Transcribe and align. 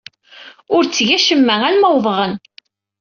Ur 0.75 0.83
tteg 0.85 1.09
acemma 1.17 1.55
arma 1.67 1.87
uwḍeɣ-n. 1.95 2.33